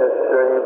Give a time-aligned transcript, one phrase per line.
[0.00, 0.59] من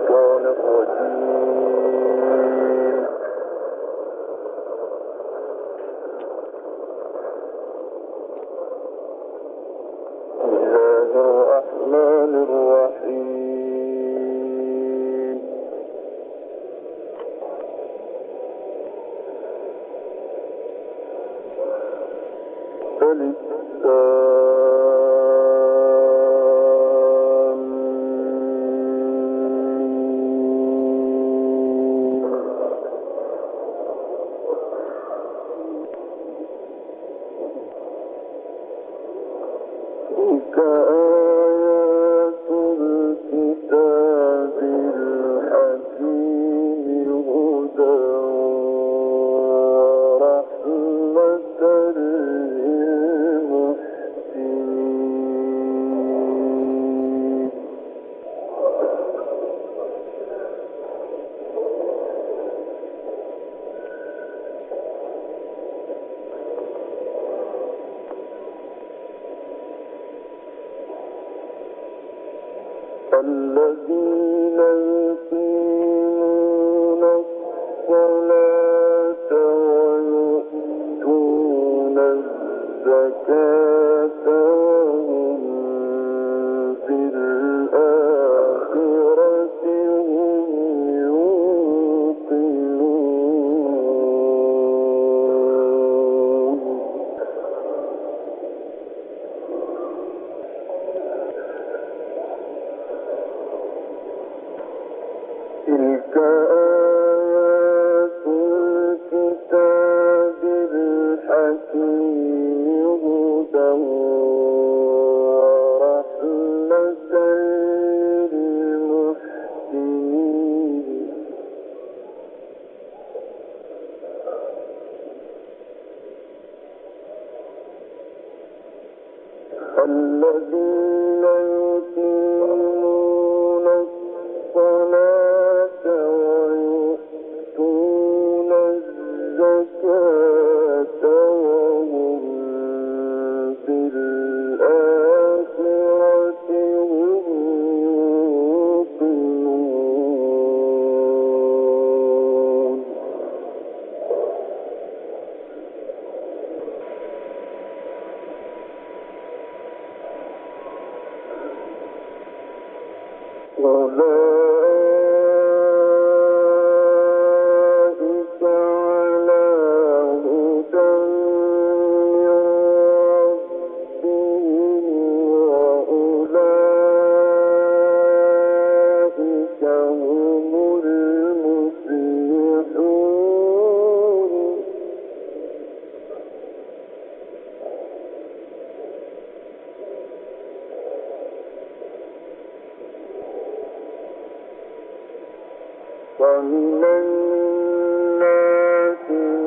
[196.21, 198.25] ومن الناس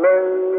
[0.03, 0.56] من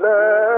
[0.00, 0.49] love.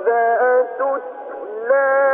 [0.00, 2.09] وإذا تتلى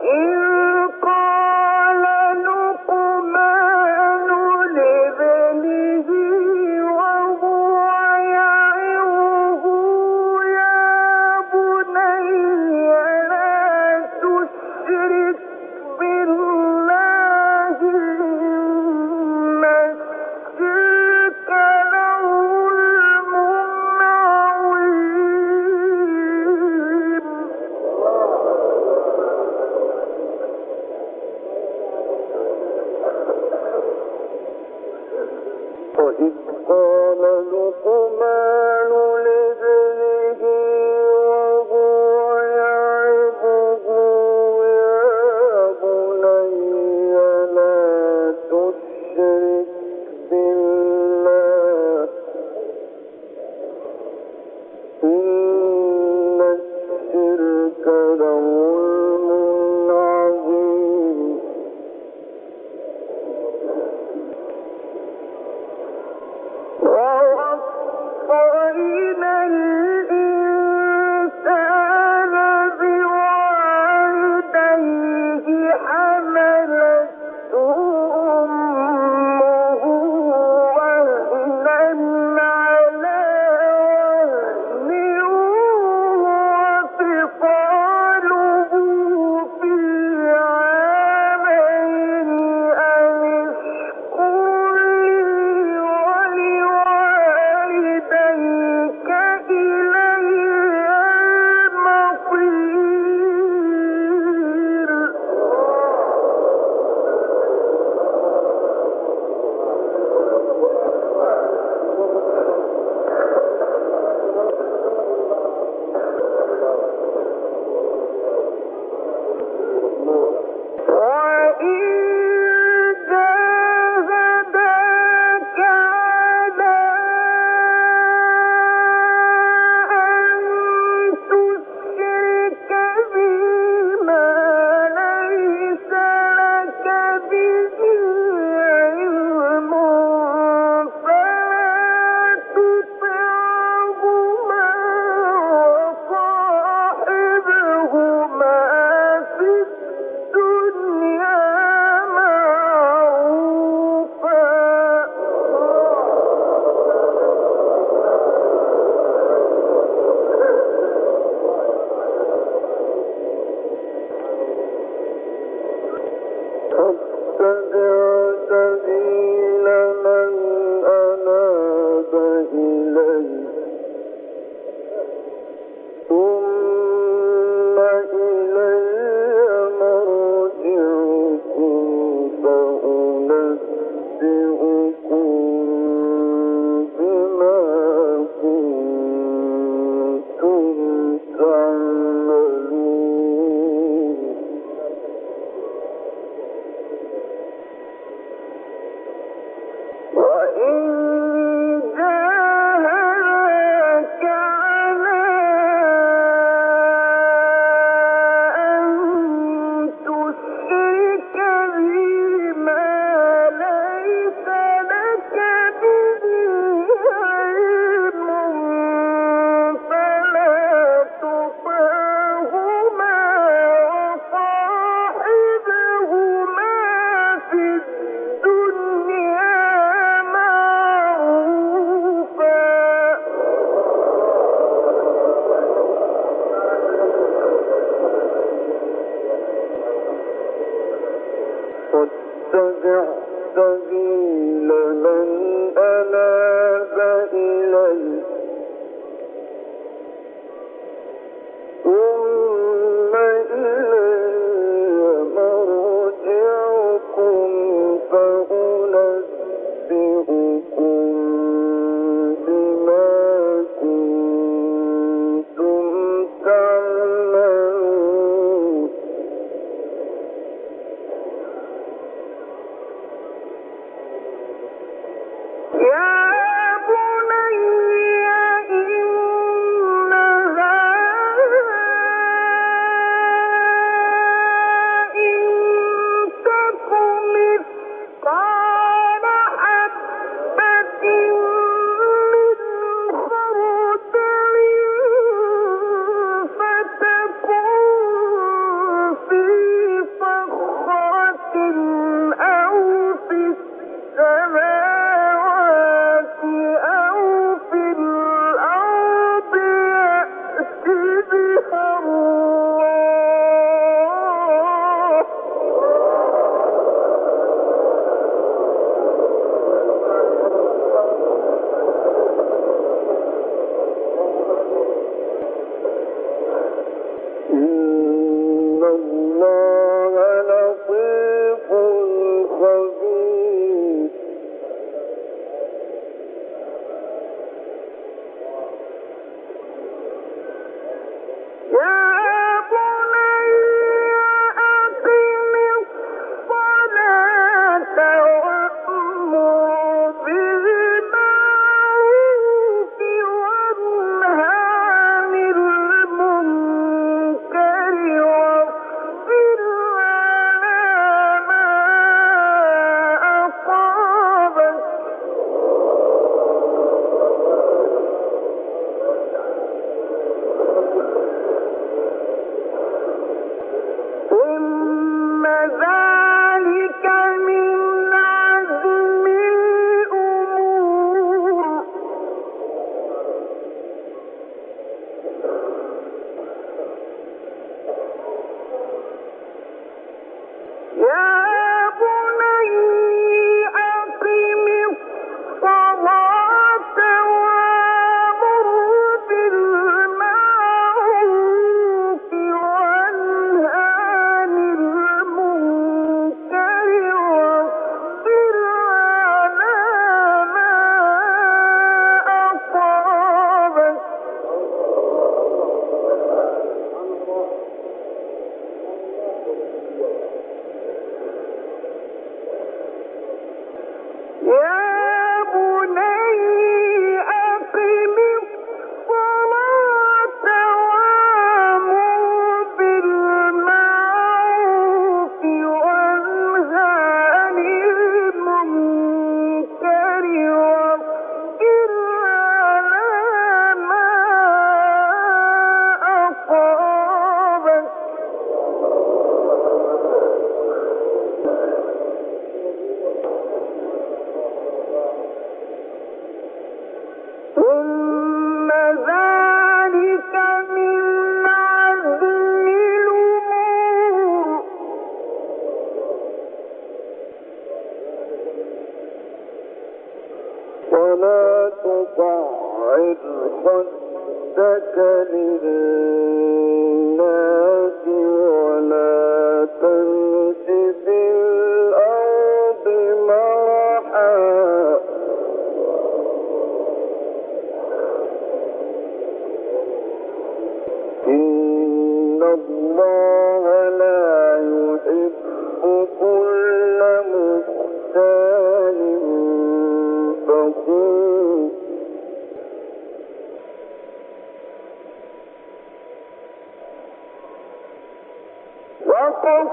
[0.00, 0.27] Martin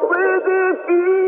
[0.04, 0.46] واقصد
[0.86, 1.23] في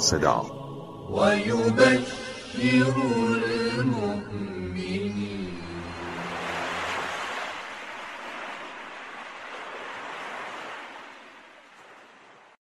[0.00, 0.42] صدا
[1.10, 2.94] ويبشر